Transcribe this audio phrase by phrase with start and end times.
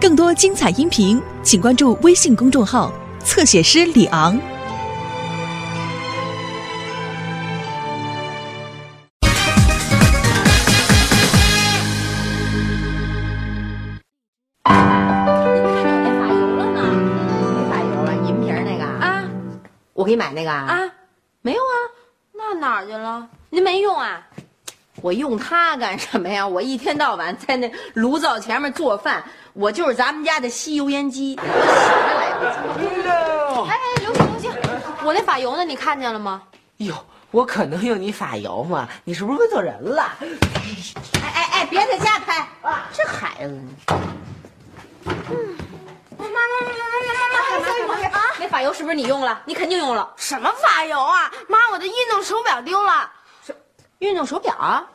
[0.00, 2.92] 更多精彩音频，请关注微信公众号
[3.24, 4.38] “侧写师李昂”。
[14.64, 14.72] 那
[16.14, 16.80] 发油了呢？
[17.56, 19.28] 没发油了，银瓶那个啊，啊
[19.94, 20.88] 我给你买那个啊，啊，
[21.42, 21.74] 没有啊，
[22.34, 23.28] 那哪儿去了？
[23.50, 24.27] 您没用啊？
[25.00, 26.46] 我用它干什么呀？
[26.48, 29.22] 我一天到晚在那炉灶前面做饭，
[29.52, 31.50] 我就是咱们家的吸油烟机，我洗
[32.18, 32.44] 来不
[32.80, 33.68] 及。
[33.68, 34.52] 哎，刘星，刘星，
[35.04, 35.64] 我那发油呢？
[35.64, 36.42] 你看见了吗？
[36.78, 36.94] 哟，
[37.30, 38.88] 我可能用你发油吗？
[39.04, 40.02] 你是不是问错人了？
[41.22, 42.88] 哎哎哎，别在家拍啊！
[42.92, 43.60] 这孩子，
[45.06, 45.56] 嗯，
[46.16, 48.20] 妈妈妈妈妈妈妈，干啊？
[48.38, 49.40] 那发油是不是你用了？
[49.44, 50.08] 你肯定用了。
[50.16, 51.30] 什么发油啊？
[51.48, 53.10] 妈，我的运动手表丢了。
[53.98, 54.86] 运动手表啊。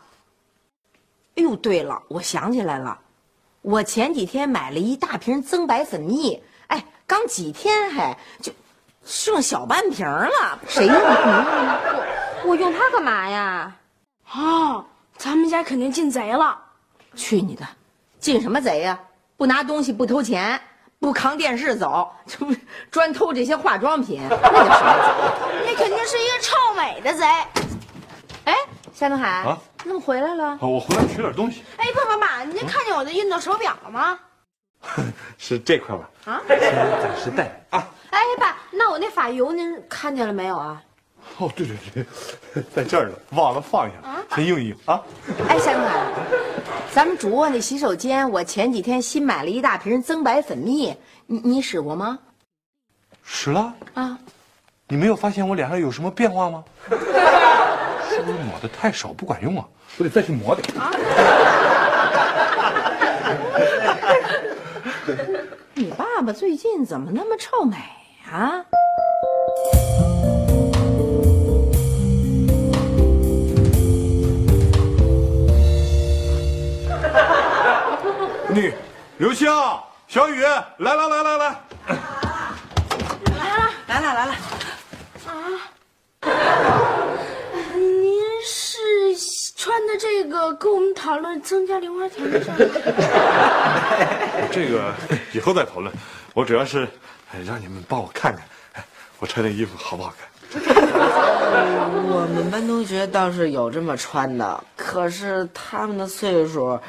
[1.36, 3.00] 哎呦，对了，我想起来了，
[3.62, 8.52] 我前几天买了一大瓶增白粉蜜，哎，刚几天还就
[9.04, 11.80] 剩小半瓶了，谁用啊？
[12.46, 13.76] 我用它干嘛呀？
[14.36, 14.86] 哦，
[15.18, 16.60] 咱们家肯定进贼了。
[17.16, 17.68] 去你的！
[18.20, 19.00] 进什么贼呀、
[19.36, 20.62] 不拿东西，不偷钱，
[21.00, 22.48] 不扛电视走，就
[22.90, 25.66] 专偷这些化妆品，那叫什么贼？
[25.66, 27.26] 那肯定是一个臭美的贼。
[28.94, 30.50] 哎，夏东海，啊你怎么回来了？
[30.50, 34.20] 啊，我回来取点东西，哎，爸爸妈，您看见我的运动手表了吗？
[35.38, 36.10] 是这块吧？
[36.26, 37.88] 啊先暂时带啊。
[38.12, 40.82] 哎，爸，那我那发油您看见了没有啊？
[41.38, 41.76] 哦，对对
[42.54, 43.96] 对，在这儿呢，忘了放下，
[44.36, 45.02] 先用一用啊。
[45.50, 46.06] 哎，夏东海，
[46.94, 52.20] 咱们主卧那洗手间，我前几天新买了一大瓶增白粉蜜，你你使过吗？
[53.24, 54.18] 使了，啊，
[54.88, 56.64] 你没有发现我脸上有什么变化吗？
[58.14, 59.66] 是不是抹的太少不管用啊？
[59.98, 60.68] 我得再去抹点。
[65.74, 67.76] 你爸爸最近怎么那么臭美
[68.32, 68.64] 啊？
[78.54, 78.72] 你，
[79.18, 79.50] 刘星、
[80.08, 81.56] 小雨，来来来来来，
[83.88, 84.36] 来了来了，
[86.22, 86.83] 您是
[89.74, 92.58] 穿的这个跟我们讨论增加零花钱的事儿？
[94.52, 94.94] 这个
[95.32, 95.92] 以后再讨论。
[96.36, 96.88] 我主要是
[97.32, 98.86] 哎让你们帮我看看，哎
[99.18, 100.62] 我穿这衣服好不好看？
[100.62, 106.80] 我们班同学倒是有这么穿的，可是他们的岁数，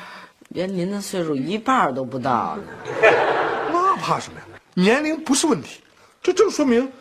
[0.48, 2.64] 连您的岁数一半都不到呢。
[3.72, 4.44] 那怕什么呀？
[4.74, 5.80] 年龄不是问题，
[6.22, 6.92] 这正说明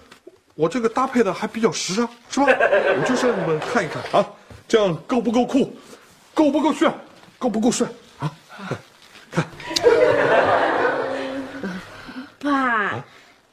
[0.56, 2.46] 我这个搭配的还比较时尚，是吧？
[2.48, 4.26] 我就是让你们看一看啊，
[4.74, 5.72] 这样够不够酷，
[6.34, 6.92] 够不够炫，
[7.38, 8.34] 够不够帅啊？
[12.40, 13.06] 爸，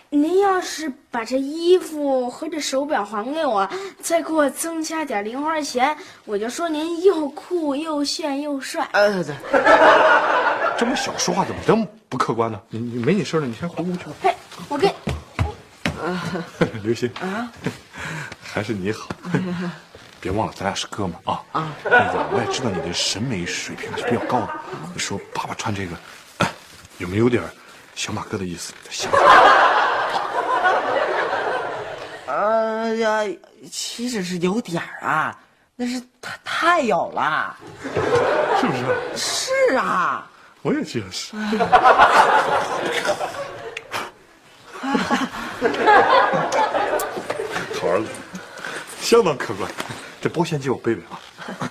[0.09, 3.69] 您要是把这衣服和这手表还给我，
[4.01, 5.95] 再给我增加点零花钱，
[6.25, 8.89] 我就说您又酷又炫又帅。
[8.93, 9.35] 呃，对，
[10.79, 12.59] 这么小说话怎么这么不客观呢？
[12.71, 14.13] 你你没你事了，你先回屋去吧。
[14.23, 14.35] 嘿，
[14.71, 14.91] 我跟
[16.83, 17.53] 刘星啊，
[18.41, 19.07] 还是你好。
[20.21, 21.43] 别忘了，咱俩是哥们儿啊！
[21.53, 24.51] 啊，那个我也知道你的审美水平还是比较高的。
[24.93, 25.97] 你说爸爸穿这个，
[26.39, 26.47] 哎
[26.99, 27.43] 有没有点
[27.95, 28.75] 小马哥的意思？
[28.83, 29.21] 你再想想。
[32.27, 33.25] 呃呀，
[33.73, 35.37] 其实是有点儿啊，
[35.75, 37.57] 那是太太有了。
[38.61, 38.85] 是不是？
[39.17, 40.29] 是啊，
[40.61, 41.35] 我也觉得是。
[47.81, 48.09] 好儿子，
[49.01, 49.71] 相当客观。
[50.21, 51.19] 这保险借我背背啊。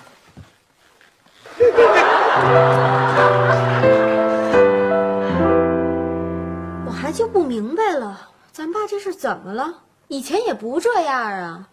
[6.86, 9.82] 我还就不明白了，咱爸这是怎么了？
[10.08, 11.68] 以前也不这样啊。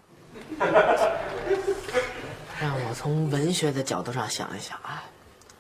[2.62, 5.04] 让我从文学的角度上想一想啊。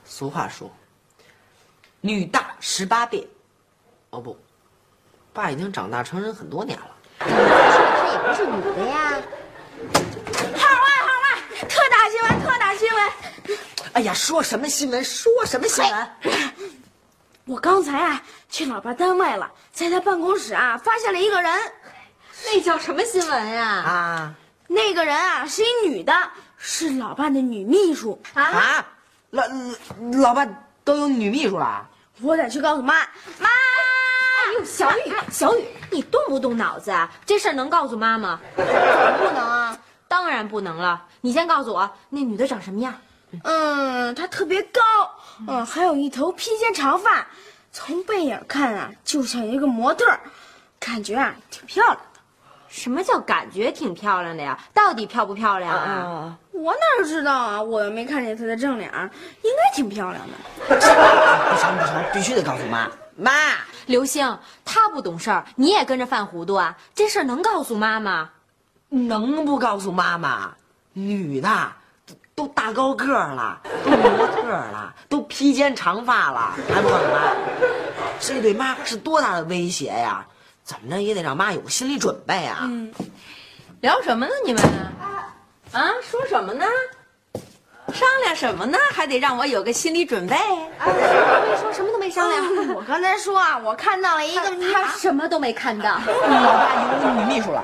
[0.06, 0.72] 俗话说，
[2.02, 3.26] 女大十八变。
[4.12, 4.38] 哦不，
[5.34, 6.88] 爸已经长大成人很多年了。
[7.20, 9.22] 他也不是女的呀。
[10.56, 11.26] 号外号外，
[11.68, 13.00] 特大新闻，特大新闻！
[13.98, 15.04] 哎呀，说什么新闻？
[15.04, 16.08] 说什么新闻？
[17.46, 21.52] 我刚才啊去老爸单位了，在他办公室啊发现了一个人，
[22.46, 23.66] 那叫什么新闻呀？
[23.66, 24.36] 啊
[24.68, 26.14] 那个人啊是一女的，
[26.58, 28.22] 是老爸的女秘书。
[28.36, 28.44] 啊！
[28.44, 28.86] 啊
[29.32, 29.44] 老
[30.22, 30.48] 老爸
[30.84, 31.90] 都有女秘书了？
[32.22, 32.94] 我得去告诉妈，
[33.40, 33.50] 妈。
[33.50, 37.12] 哎呦，小雨，小雨，你动不动脑子啊？
[37.26, 38.40] 这事儿能告诉妈吗？
[38.56, 39.76] 不能啊，
[40.08, 41.04] 当然不能了。
[41.22, 42.94] 你先告诉我，那女的长什么样？
[43.44, 44.82] 嗯，她特别高，
[45.48, 47.28] 嗯，还有一头披肩长发，
[47.72, 50.20] 从背影看啊，就像一个模特儿，
[50.80, 52.02] 感觉啊挺漂亮的。
[52.70, 54.60] 什么叫感觉挺漂亮的呀？
[54.74, 56.38] 到底漂不漂亮啊？
[56.52, 57.62] 我哪知道啊？
[57.62, 58.92] 我又没看见她的正脸，
[59.44, 60.34] 应该挺漂亮的。
[60.68, 60.76] 不
[61.60, 62.90] 成不成，必须得告诉妈。
[63.16, 63.32] 妈，
[63.88, 66.78] 刘星，他不懂事儿，你也跟着犯糊涂啊？
[66.94, 68.30] 这事儿能告诉妈吗？
[68.90, 70.54] 能不告诉妈妈？
[70.94, 71.50] 女的
[72.38, 77.34] 都都大高个儿了，都模特儿了，都披肩长发了，还不告诉妈？
[78.20, 80.24] 这对妈是多大的威胁呀！
[80.64, 82.60] 怎么着也得让妈有个心理准备啊！
[82.62, 82.94] 嗯
[83.82, 84.32] 聊什么呢？
[84.46, 84.62] 你们
[85.72, 86.66] 啊，说什么呢？
[87.92, 88.78] 商量什么呢？
[88.92, 90.36] 还得让我有个心理准备。
[90.36, 92.76] 没说什么都没商量。
[92.76, 96.00] 我刚才说啊，我看到了一个他什么都没看到。
[96.06, 97.64] 老大有女秘书了，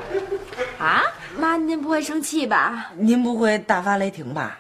[0.79, 1.03] 啊，
[1.37, 2.89] 妈，您不会生气吧？
[2.95, 4.59] 您不会大发雷霆吧？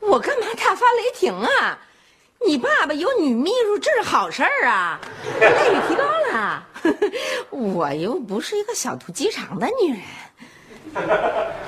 [0.00, 1.78] 我干嘛大发雷霆啊？
[2.46, 4.98] 你爸爸有女秘书，这是好事儿啊，
[5.38, 6.66] 待遇提高了。
[7.50, 10.00] 我又不是一个小肚鸡肠的女人。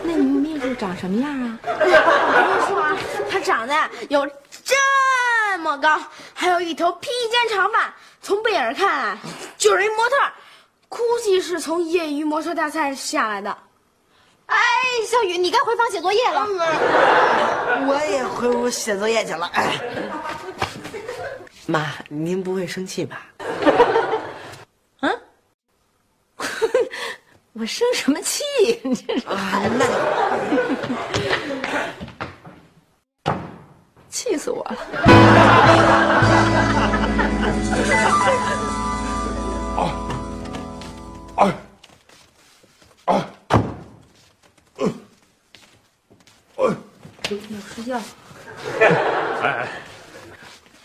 [0.02, 1.58] 那女秘书长什么样啊？
[1.62, 2.96] 我跟你说啊，
[3.31, 4.26] 她长得有
[4.64, 6.00] 这么高，
[6.32, 9.19] 还有一头披肩长发，从背影看啊，
[9.58, 10.17] 就是一模特，
[10.88, 13.56] 估计是从业余模特大赛下来的。
[14.52, 14.60] 哎，
[15.06, 16.46] 小雨，你该回房写作业了。
[17.87, 19.50] 我也回屋写作业去了。
[19.54, 19.81] 哎，
[21.66, 23.26] 妈，您不会生气吧？
[25.00, 25.10] 啊，
[27.54, 28.43] 我生什么气？
[28.82, 29.84] 你这是啊，那
[34.08, 34.76] 气死我了！
[47.60, 48.00] 睡觉。
[49.43, 49.69] 哎哎，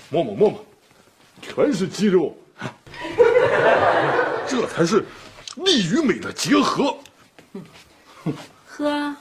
[0.09, 0.65] 摸摸摸摸，
[1.41, 2.35] 全是肌肉，
[4.47, 5.05] 这才是
[5.57, 6.97] 力与美的结合。
[8.67, 9.15] 呵，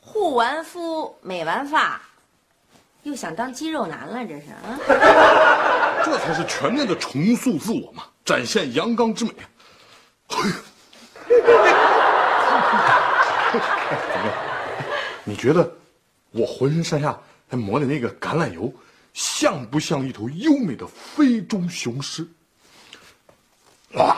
[0.00, 2.00] 护完肤，美完发，
[3.02, 4.78] 又想当肌肉男了，这是啊？
[6.04, 9.32] 这才是全面的重塑自我嘛，展现阳刚之美。
[10.28, 10.50] 嘿，
[11.28, 11.52] 怎么
[13.54, 14.32] 样？
[15.24, 15.68] 你觉得
[16.36, 17.18] 我浑身上下
[17.48, 18.72] 还抹的那个橄榄油，
[19.14, 22.26] 像不像一头优美的非洲雄狮？
[23.94, 24.16] 哇！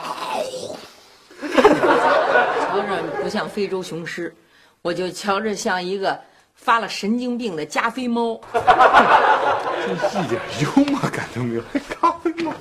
[1.41, 4.35] 瞧着不像非洲雄狮，
[4.81, 6.19] 我就瞧着像一个
[6.55, 8.39] 发了神经病的加菲猫。
[8.53, 12.53] 这一点幽默感都没有，还咖啡吗？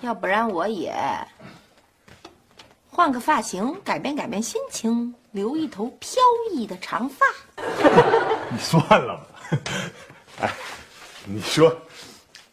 [0.00, 0.94] 要不然我也
[2.96, 6.18] 换个发型，改变改变心情，留一头飘
[6.50, 7.26] 逸的长发。
[8.50, 9.60] 你算了吧。
[10.40, 10.50] 哎，
[11.26, 11.76] 你说，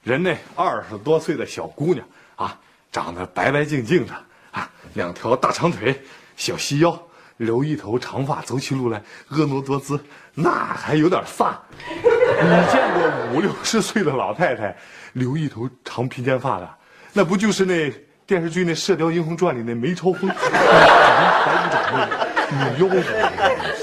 [0.04, 2.06] 人那二十多岁的小姑娘
[2.36, 2.60] 啊，
[2.92, 4.14] 长得白白净净的
[4.52, 6.04] 啊，两条大长腿，
[6.36, 7.02] 小细腰，
[7.38, 9.02] 留一头长发，走起路来
[9.32, 9.98] 婀娜多姿，
[10.34, 11.54] 那还有点飒。
[11.88, 14.76] 你见过五六十岁的老太太
[15.14, 16.70] 留一头长披肩发的？
[17.14, 17.90] 那不就是那
[18.26, 20.38] 电视剧那《射雕英雄传》里那梅超风，白衣
[21.72, 22.08] 长那
[22.70, 23.04] 女妖精？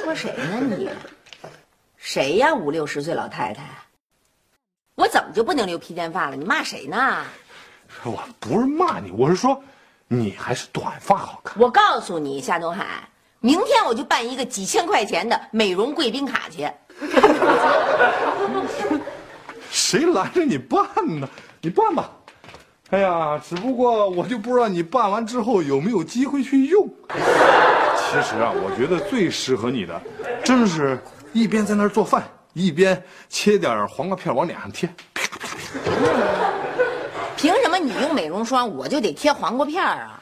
[0.03, 0.89] 说谁呢你？
[1.99, 2.55] 谁呀？
[2.55, 3.63] 五六十岁老太太？
[4.95, 6.37] 我怎么就不能留披肩发了？
[6.37, 7.23] 你骂谁呢？
[8.03, 9.63] 我不是骂你，我是说，
[10.09, 11.61] 你还是短发好看。
[11.61, 13.11] 我告诉你，夏东海，
[13.41, 16.67] 明天我就办一个几千块钱的美容贵宾卡去。
[19.71, 20.83] 谁拦着你办
[21.21, 21.29] 呢？
[21.61, 22.11] 你办吧。
[22.91, 26.89] 哎呀，只不过我就不知道你办完之后有没有机会去用。
[27.15, 30.01] 其实啊，我觉得最适合你的，
[30.45, 30.99] 真是
[31.33, 34.93] 一边在那儿做饭，一边切点黄瓜片往脸上贴。
[37.37, 40.21] 凭什么你用美容霜，我就得贴黄瓜片儿啊？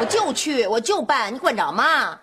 [0.00, 2.18] 我就去，我就办，你管着吗？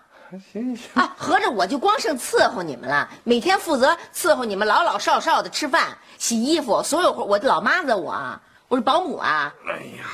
[0.51, 8.13] 行行啊，合着我就光剩伺候你们了，每天负责伺候你们老老少少的吃饭、洗衣服，所有活我老妈子我，
[8.71, 9.53] 我是保姆啊。
[9.67, 10.05] 哎呀，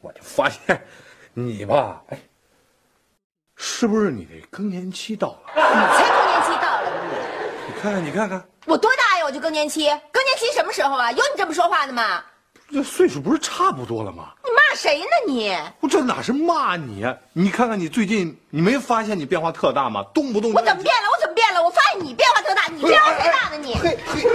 [0.00, 0.82] 我就发现
[1.34, 2.18] 你吧，哎，
[3.56, 5.38] 是不是你的更年期到了？
[5.54, 6.96] 你才更年期到了吧
[7.68, 7.82] 你？
[7.82, 9.24] 看看，你看看，我多大呀？
[9.26, 9.84] 我就更年期？
[10.10, 11.12] 更年期什么时候啊？
[11.12, 12.24] 有你这么说话的吗？
[12.72, 14.32] 这岁数不是差不多了吗？
[14.42, 15.54] 你骂谁呢你？
[15.80, 20.02] 我这哪是骂你呀、你看看你最近，你没发现你变化特大吗？
[20.14, 21.08] 动不动我怎么变了？
[21.14, 21.62] 我怎么变了？
[21.62, 23.74] 我发现你变化特大，你变化特大呢你？
[23.74, 24.26] 嘿嘿，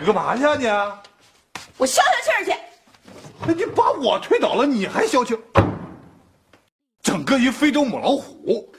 [0.00, 0.66] 你干嘛去啊你？
[1.82, 2.52] 我消消气儿去。
[3.44, 5.36] 那你把我推倒了，你还消气？
[7.02, 8.72] 整个一非洲母老虎。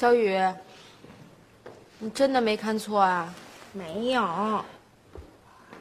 [0.00, 0.34] 小雨，
[1.98, 3.28] 你真的没看错啊？
[3.74, 4.64] 没有，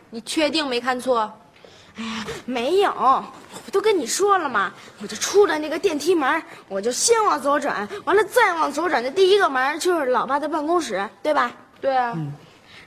[0.10, 1.32] 你确定没看错？
[1.96, 11.50] 哎呀，没有，我都跟你说了嘛，我就出了那个电梯门，我就先往左转，完了再往左转的第一个门就是老爸的办公室，对吧？
[11.80, 12.14] 对啊，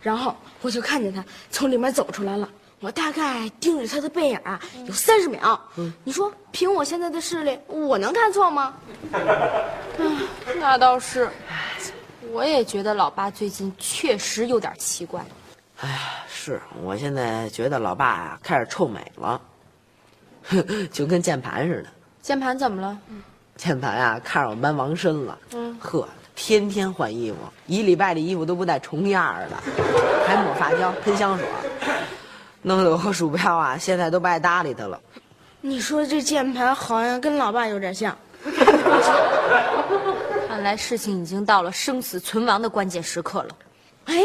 [0.03, 2.47] 然后我就看见他从里面走出来了，
[2.83, 5.59] 我大概盯着他的背影啊有三十秒。
[6.03, 8.75] 你说凭我现在的视力，我能看错吗？
[10.59, 11.31] 那倒是。
[12.33, 15.23] 我也觉得老爸最近确实有点奇怪。
[15.81, 15.99] 哎呀，
[16.29, 19.41] 是我现在觉得老爸呀开始臭美了，
[20.91, 21.89] 就跟键盘似的。
[22.21, 22.99] 键盘怎么了？
[23.57, 27.37] 键盘啊看上我们班王申了，嗯，呵，天天换衣服，
[27.67, 29.57] 一礼拜的衣服都不带重样的，
[30.27, 31.47] 还抹发胶、喷香水，
[32.63, 35.01] 弄得我鼠标啊现在都不爱搭理他了。
[35.61, 38.17] 你说这键盘好像跟老爸有点像。
[40.49, 43.49] 看来事情已经到了生死存亡的关键时刻了。
[44.05, 44.23] 哎，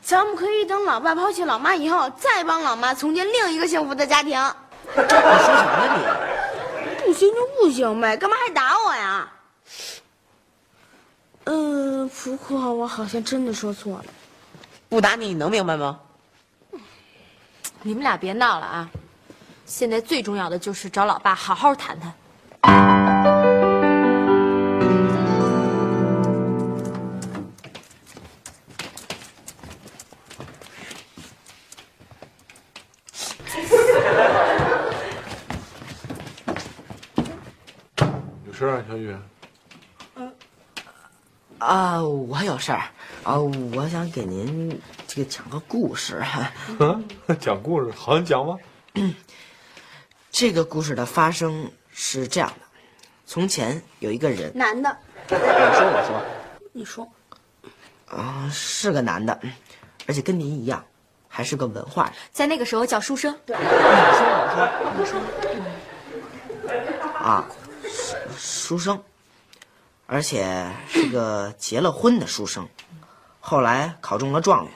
[0.00, 4.38] 咱们可以等老爸抛弃老妈以后，再帮老妈重建另一个幸福的家庭。
[4.94, 5.14] 你说什
[5.64, 7.06] 么你？
[7.06, 9.28] 不行就不行呗，干嘛还打我呀？
[11.44, 14.04] 嗯，不过我好像真的说错了。
[14.88, 15.98] 不打你，你能明白吗？
[17.82, 18.90] 你们俩别闹了啊！
[19.64, 22.12] 现在最重要的就是找老爸好好谈谈。
[38.46, 39.16] 有事啊，小雨？
[41.58, 42.82] 啊，我有事儿
[43.24, 43.38] 啊，
[43.74, 46.22] 我想给您这个讲个故事。
[46.78, 47.04] 嗯，
[47.38, 48.56] 讲故事，好，你讲吧。
[50.30, 52.66] 这个故事的发生是这样的：
[53.26, 54.96] 从前有一个人，男的，
[55.28, 56.22] 我说我说，
[56.72, 57.06] 你说，
[58.06, 59.38] 啊，是个男的，
[60.06, 60.84] 而且跟您一样，
[61.28, 62.12] 还是个文化人。
[62.32, 63.36] 在那个时候叫书生。
[63.46, 65.20] 你说我说，
[66.64, 67.44] 你说，啊，
[68.38, 69.02] 书生，
[70.06, 72.68] 而且是个结了婚的书生，
[73.48, 74.72] 后来考中了状元，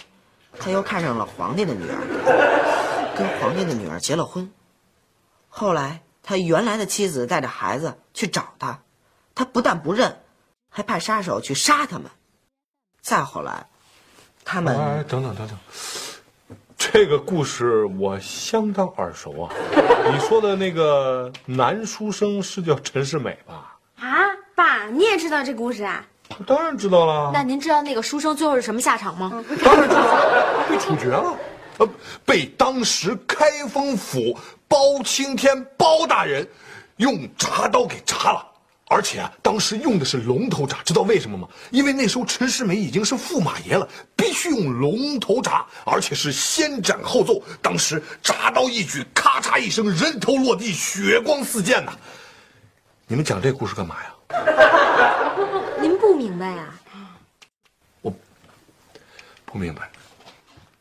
[0.59, 4.51] 他又看上了皇帝的女儿，跟皇帝的女儿结了婚。
[5.51, 8.81] 后来他原来的妻子带着孩子去找他，
[9.35, 10.19] 他不但不认，
[10.71, 12.11] 还派杀手去杀他们。
[13.03, 13.67] 再后来，
[14.43, 15.59] 他们哎，等等等等，
[16.79, 19.53] 这个故事我相当耳熟啊。
[20.11, 23.77] 你说的那个男书生是叫陈世美吧？
[23.97, 26.07] 啊，爸，你也知道这故事啊？
[26.47, 29.31] 当然知道了，那您知道那个书生最后是什么下场吗？
[29.65, 31.37] 当然知道了，被处决了，
[31.79, 31.89] 呃，
[32.25, 36.47] 被当时开封府包青天包大人
[36.97, 38.47] 用铡刀给铡了。
[38.89, 41.49] 而且啊，当时用的是龙头铡，知道为什么吗？
[41.71, 47.43] 因为那时候陈世美已经是驸马爷了，必须用龙头铡，而且是先斩后奏。
[47.63, 51.93] 当时铡刀一举，咔嚓一声，人头落地，血光四溅呐。
[53.07, 54.15] 你们讲这故事干嘛呀？
[56.43, 56.75] 您不明白呀？
[59.47, 59.91] 不明白。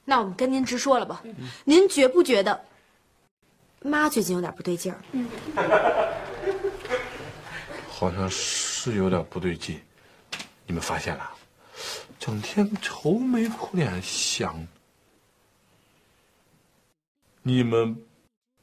[0.05, 1.21] 那我们跟您直说了吧，
[1.63, 2.65] 您觉不觉得
[3.81, 4.97] 妈最近有点不对劲儿？
[7.89, 9.79] 好像是有点不对劲，
[10.65, 11.29] 你们发现了？
[12.19, 14.67] 整天愁眉苦脸想，
[17.43, 17.95] 你们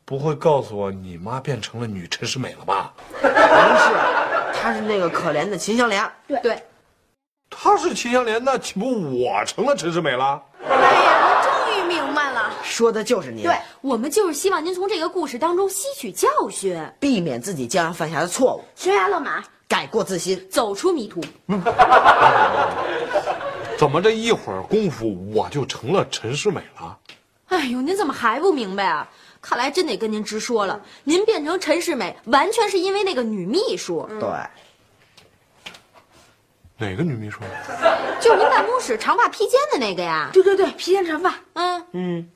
[0.05, 2.95] 不会告诉我你妈变成了女陈世美了吧？
[3.11, 3.31] 不是，
[4.59, 6.11] 她是那个可怜的秦香莲。
[6.27, 6.63] 对对，
[7.51, 10.41] 她是秦香莲，那岂不我成了陈世美了？
[10.69, 10.81] 哎呀，
[11.25, 12.53] 我终于明白了。
[12.63, 19.43] 说的就是您，对，我们就是希望您从这个故事当中吸取教训，避免自己将来犯下的错误，悬崖勒马。
[19.67, 20.49] 改过自新。
[20.49, 21.21] 走出迷途。
[23.77, 26.97] 怎么这一会儿功夫我就成了陈世美了？
[27.49, 29.09] 哎呦，您怎么还不明白啊？
[29.41, 34.29] 看来真得跟您直说了，您变成陈世美，完全是因为那个女秘书，对，
[36.79, 37.41] 哪个女秘书？
[38.21, 40.31] 就是您办公室长发披肩的那个呀。
[40.33, 41.35] 对对对，披肩长发。
[41.55, 42.31] 嗯，嗯，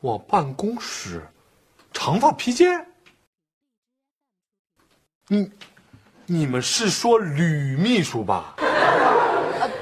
[0.00, 1.22] 我办公室
[1.92, 2.86] 长发披肩。
[5.28, 5.50] 你
[6.26, 8.54] 你们是说吕秘书吧？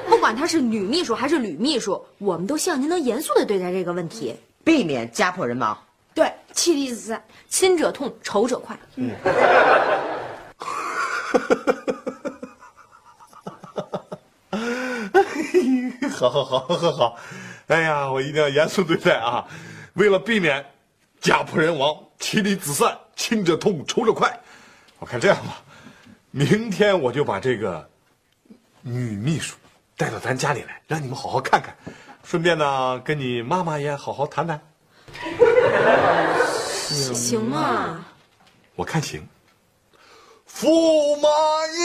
[0.09, 4.37] 不管她是女秘书还是吕秘书，我们都希望您能严肃的对待这个问题。
[4.65, 5.77] 避免家破人亡。
[6.15, 7.23] 对，妻离子散。
[7.49, 8.79] 亲者痛，仇者快。
[16.11, 17.17] 好好好好好，
[17.69, 19.47] 哎呀，我一定要严肃对待啊！
[19.95, 20.65] 为了避免
[21.21, 24.39] 家破人亡、妻离子散、亲者痛、仇者快，
[24.99, 25.63] 我看这样吧，
[26.31, 27.89] 明天我就把这个
[28.83, 29.57] 女秘书
[29.97, 31.77] 带到咱家里来，让你们好好看看，
[32.23, 34.61] 顺便呢跟你妈妈也好好谈谈。
[37.15, 38.05] 行啊，
[38.77, 39.27] 我看行。
[40.61, 41.29] 驸马
[41.69, 41.79] 爷，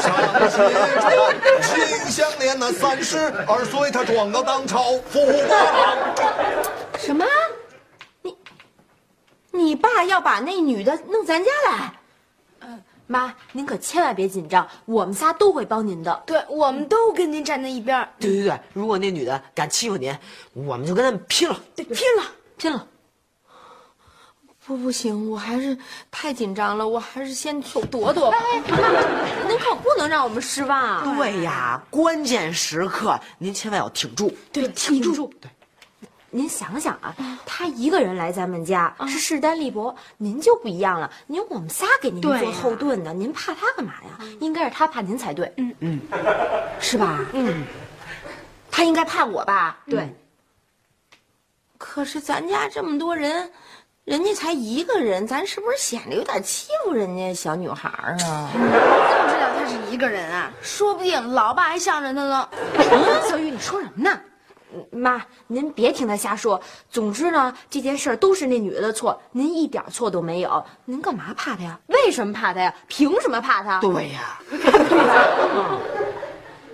[0.00, 0.12] 上
[1.62, 3.16] 街秦香莲那三十
[3.46, 5.54] 二岁，他装到当朝驸马。
[6.98, 7.24] 什么？
[8.22, 8.36] 你
[9.52, 11.92] 你爸要把那女的弄咱家来？
[13.06, 16.22] 妈，您可千万别紧张，我们仨都会帮您的。
[16.26, 18.08] 对，我们都跟您站在一边儿。
[18.18, 20.12] 对对对，如果那女的敢欺负您，
[20.54, 21.56] 我们就跟他们拼了。
[21.76, 22.24] 对，拼了，
[22.56, 22.84] 拼了！
[24.64, 25.76] 不不行，我还是
[26.10, 28.38] 太紧张了，我还是先去躲躲吧。
[29.48, 31.14] 您可不能让我们失望啊！
[31.16, 34.32] 对呀，关键时刻您千万要挺住。
[34.52, 35.26] 对，挺住。
[35.40, 35.50] 对，
[36.30, 37.12] 您想想啊，
[37.44, 41.10] 他一个人来咱们家是势单力薄，您就不一样了。
[41.26, 44.24] 您我们仨给您做后盾呢，您怕他干嘛呀？
[44.38, 45.52] 应该是他怕您才对。
[45.56, 46.00] 嗯嗯，
[46.78, 47.18] 是吧？
[47.32, 47.64] 嗯，
[48.70, 49.80] 他应该怕我吧？
[49.86, 50.08] 对。
[51.76, 53.50] 可是咱家这么多人。
[54.04, 58.50] 人家才一个人，咱是不是显得有点欺负人家小女孩啊？
[58.52, 58.66] 怎么
[59.28, 60.50] 知道她是一个人啊？
[60.60, 62.48] 说不定老爸还向着她呢。
[63.28, 64.20] 小雨，你说什么呢？
[64.90, 66.60] 妈，您别听他瞎说。
[66.90, 70.64] 总之呢，这件事都是那女的错，您一点错都没有。
[70.84, 71.78] 您干嘛怕她呀？
[71.86, 72.74] 为什么怕她呀？
[72.88, 73.78] 凭什么怕她？
[73.78, 74.40] 对呀，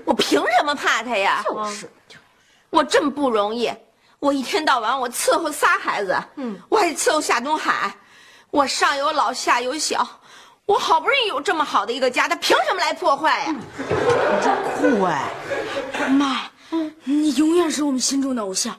[0.07, 1.43] 我凭什么怕她呀？
[1.45, 1.91] 就是，
[2.71, 3.71] 我这么不容易。
[4.21, 7.95] 我一天到晚我伺候仨孩子，嗯，我还伺候夏东海，
[8.51, 10.07] 我上有老下有小，
[10.67, 13.55] 我好不容易有这么好的一个家，他凭什么来破坏呀？
[13.79, 15.31] 你真酷哎，
[16.09, 16.51] 妈，
[17.05, 18.75] 你永远是我们心中的偶像。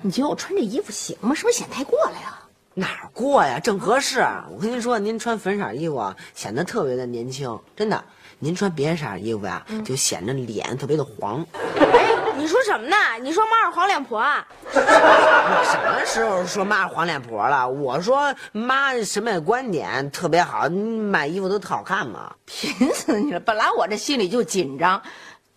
[0.00, 1.34] 你觉得我穿这衣服行吗？
[1.34, 2.38] 是不是显太过了呀？
[2.74, 3.58] 哪儿过呀？
[3.58, 4.20] 正合适。
[4.50, 7.58] 我跟您说，您穿粉色衣服啊，显得特别的年轻。
[7.74, 8.02] 真的，
[8.38, 11.44] 您穿别色衣服呀，就显得脸特别的黄。
[11.80, 12.96] 哎，你说什么呢？
[13.20, 14.46] 你说妈是黄脸婆啊？
[14.72, 17.68] 什么时候说妈是黄脸婆了？
[17.68, 22.32] 我说妈审美观点特别好，买衣服都特好看嘛。
[22.46, 23.40] 贫死你了！
[23.40, 25.02] 本来我这心里就紧张，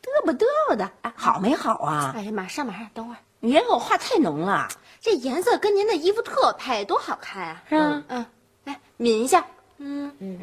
[0.02, 0.90] 嘚啵嘚啵的。
[1.04, 2.12] 哎，好没好啊？
[2.16, 3.18] 哎呀，马上马上，等会儿。
[3.44, 4.68] 你给我画太浓了，
[5.02, 7.64] 这颜色跟您的衣服特配，多好看啊！
[7.68, 8.04] 是吧？
[8.10, 8.26] 嗯，
[8.66, 9.44] 来抿一下，
[9.80, 10.40] 嗯嗯，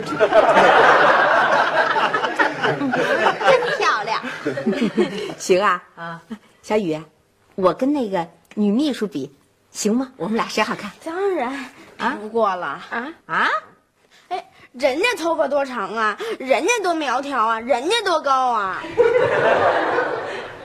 [3.49, 4.21] 真漂亮。
[5.39, 6.21] 行啊啊，
[6.61, 7.01] 小雨，
[7.55, 9.33] 我跟那个女秘书比，
[9.71, 10.11] 行吗？
[10.17, 10.91] 我们俩谁好看？
[11.05, 13.49] 当然啊，不过了啊啊！
[14.29, 18.83] 哎，人家头发多长啊，人家多苗条啊，人家多高啊。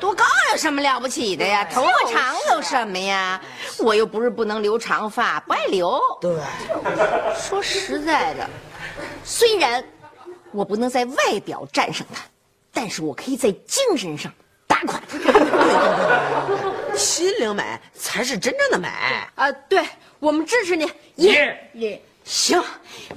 [0.03, 1.63] 多高有什么了不起的呀？
[1.63, 3.39] 头发长有什么呀？
[3.79, 5.97] 我又不是不能留长发，不爱留。
[6.19, 6.35] 对，
[7.39, 8.45] 说实在的，
[9.23, 9.81] 虽然
[10.51, 12.21] 我不能在外表战胜他，
[12.73, 14.29] 但是我可以在精神上
[14.67, 15.17] 打垮他。
[15.17, 15.39] 对对
[16.91, 17.63] 对，心灵美
[17.93, 18.89] 才是真正的美
[19.35, 19.49] 啊！
[19.69, 19.87] 对
[20.19, 22.03] 我们支持你，耶耶！
[22.25, 22.61] 行，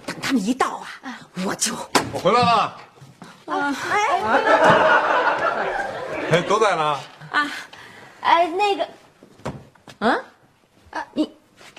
[0.07, 1.75] 等他们一到啊，我就
[2.13, 2.77] 我回来了。
[3.47, 4.23] 啊哎。
[6.31, 6.99] 哎， 都在呢。
[7.31, 7.53] 啊，
[8.21, 8.89] 哎，那个，
[10.01, 10.25] 嗯，
[10.91, 11.31] 啊，你，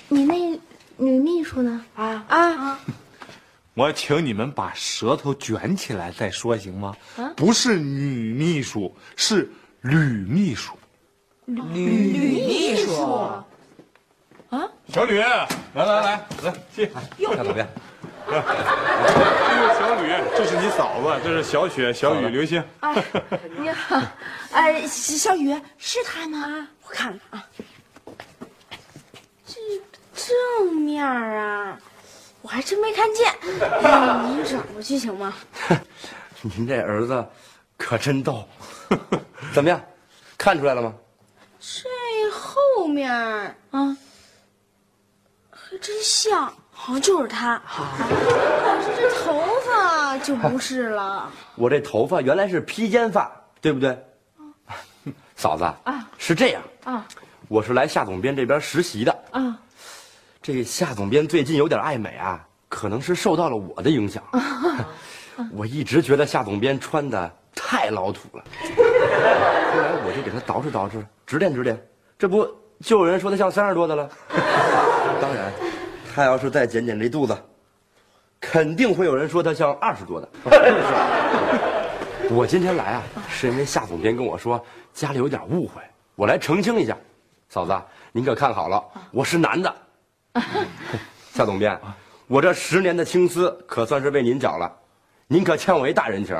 [0.08, 0.60] 你那
[0.96, 1.84] 女秘书呢？
[1.96, 2.80] 啊啊！
[3.74, 6.96] 我请你们把舌头卷起来再说，行吗？
[7.16, 9.50] 啊，不是女秘书，是
[9.82, 10.72] 吕秘书。
[11.44, 13.02] 吕秘书。
[14.50, 16.00] 啊，小吕，来来来
[16.42, 17.68] 来，进，又下左边。
[18.28, 22.62] 小吕，这是你嫂子，这是小雪、小雨、刘星。
[22.80, 23.02] 哎，
[23.58, 24.00] 你好，
[24.52, 26.68] 哎，小雨是他吗？
[26.86, 27.46] 我看看啊，
[29.46, 29.56] 这
[30.14, 31.78] 正面啊，
[32.42, 33.32] 我还真没看见。
[33.42, 35.32] 您转过去行吗？
[36.42, 37.26] 您这儿子
[37.78, 38.46] 可真逗，
[39.54, 39.80] 怎么样，
[40.36, 40.94] 看出来了吗？
[41.58, 43.96] 这后面啊，
[45.50, 46.52] 还真像。
[46.80, 51.28] 好像就是他，可是这头发就不是了。
[51.56, 53.98] 我这头发原来是披肩发，对不对？
[55.34, 57.04] 嫂子啊，是这样啊，
[57.48, 59.58] 我是来夏总编这边实习的啊。
[60.40, 64.22] 这夏总编最近有点爱美啊，可能是受到了我的影响。
[65.52, 71.76] 我一直觉得夏总编穿的太老土了，后来我就给他捯饬捯饬，指点指点，
[72.16, 72.48] 这不
[72.80, 74.08] 就有人说他像三十多的了？
[75.20, 75.52] 当然。
[76.18, 77.38] 他要是再减减这肚子，
[78.40, 80.28] 肯定会有人说他像二十多的。
[82.34, 84.60] 我今天来啊，是因为夏总编跟我说
[84.92, 85.80] 家里有点误会，
[86.16, 86.96] 我来澄清一下。
[87.48, 89.72] 嫂子，您可看好了，我是男的。
[91.34, 91.80] 夏总编，
[92.26, 94.76] 我这十年的青丝可算是为您缴了，
[95.28, 96.36] 您可欠我一大人情。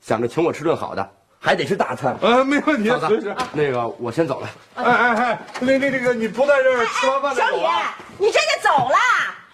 [0.00, 2.16] 想着请我吃顿好的，还得是大餐。
[2.20, 4.48] 呃，没问题，嫂子随时。，那个我先走了。
[4.74, 7.62] 哎哎哎，那那那个，你不在这儿吃完饭再小李
[8.18, 8.96] 你这就走了？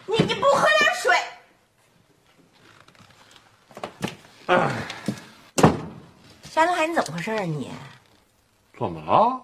[0.07, 1.15] 你你不喝点水？
[4.47, 4.71] 哎，
[6.51, 7.71] 夏东海，你怎么回事啊你？
[8.79, 9.41] 怎么了？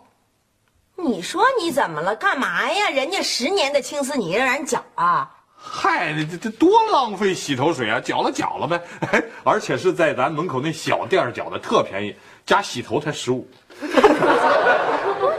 [0.97, 2.15] 你说你怎么了？
[2.17, 2.91] 干嘛呀？
[2.91, 5.31] 人家十年的青丝，你让人搅啊？
[5.63, 8.01] 嗨，这这多浪费洗头水啊！
[8.01, 13.47] 搅了搅了呗，哎，而且是在咱门口那小店儿搅的，特便宜，加洗头才十五。
[13.81, 13.99] 不 是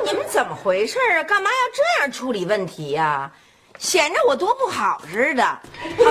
[0.05, 1.23] 你们怎么回事啊？
[1.23, 3.31] 干嘛要这样处理问题呀、
[3.77, 5.59] 显着我多不好似的，好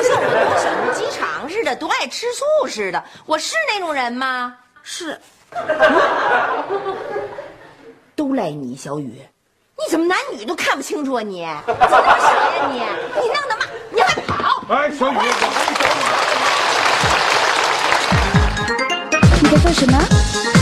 [0.02, 3.02] 像我多喜欢鸡肠似的，多爱吃醋似的。
[3.26, 4.54] 我是那种人吗？
[4.82, 5.20] 是，
[8.16, 9.20] 都赖你，小雨，
[9.76, 11.46] 你怎么男女都看不清楚啊你？
[11.66, 12.28] 怎么那么谁
[12.78, 13.20] 呀你？
[13.20, 13.64] 你弄的嘛？
[13.90, 14.62] 你还跑？
[14.68, 16.00] 哎，小雨，我还没找你。
[19.42, 20.59] 你在做什么？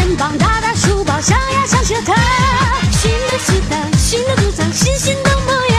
[0.00, 2.16] 肩膀，大大书包，上呀上学堂。
[2.90, 5.76] 新的时代，新的主张，新新的模样，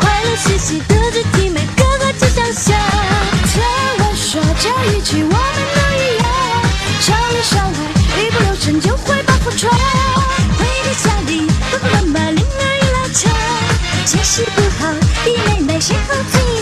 [0.00, 2.74] 快乐学习德智体美，个个都想象。
[3.52, 3.62] 听
[3.98, 5.36] 我说这一句，我们
[5.76, 6.26] 都一样，
[7.02, 7.78] 少里少外，
[8.18, 9.70] 一不留神就会把火闯。
[10.56, 13.30] 回到家里，爸爸妈妈铃儿一拉长，
[14.06, 14.90] 解释不好，
[15.22, 16.53] 弟妹妹谁后最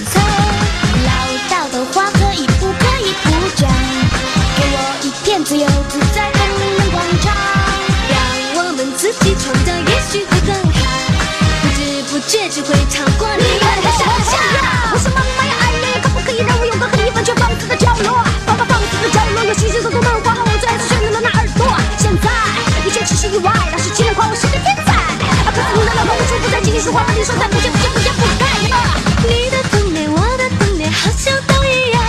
[24.33, 24.97] 我是个天才。
[24.97, 28.97] 啊，可是你的老公无处不在，请你说话把你说在不见不见不见不该啊！
[29.29, 32.01] 你的童年，我的童年，好像都一样。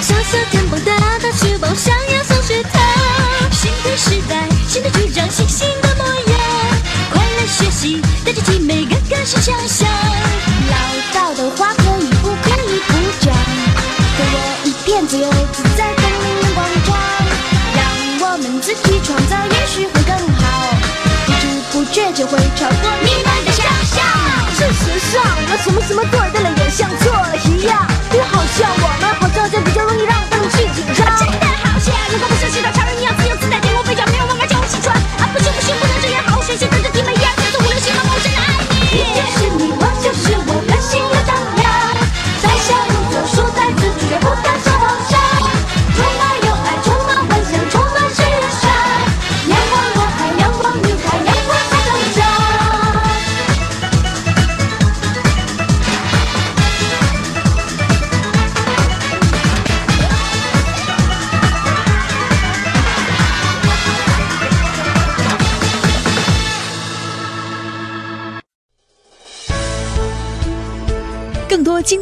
[0.00, 2.80] 小小肩膀，大大书包，上呀上学堂。
[3.52, 6.40] 新的时代，新的主张，新新的模样。
[7.12, 9.86] 快乐学习，带着体美，个个是强项。
[10.72, 10.74] 唠
[11.12, 13.36] 叨的话可以不可以不讲？
[14.16, 16.96] 给我一片自由自在的人广场，
[17.76, 19.29] 让我们自己创造，
[25.10, 25.20] 上，
[25.50, 27.84] 我什么什么对对了，也像错了一样。
[28.12, 28.99] 就好像我